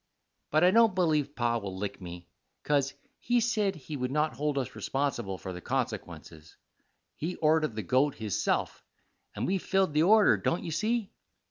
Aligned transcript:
But 0.49 0.63
I 0.63 0.71
don't 0.71 0.95
believe 0.95 1.35
Pa 1.35 1.59
will 1.59 1.77
lick 1.77 2.01
me, 2.01 2.27
'cause 2.63 2.95
he 3.19 3.39
said 3.39 3.75
he 3.75 3.95
would 3.95 4.09
not 4.09 4.33
hold 4.33 4.57
us 4.57 4.73
responsible 4.75 5.37
for 5.37 5.53
the 5.53 5.61
consequences. 5.61 6.57
He 7.15 7.35
ordered 7.35 7.75
the 7.75 7.83
goat 7.83 8.15
hisself, 8.15 8.83
and 9.35 9.45
we 9.45 9.59
filled 9.59 9.93
the 9.93 10.01
order, 10.01 10.37
don't 10.37 10.63
you 10.63 10.71
see? 10.71 11.11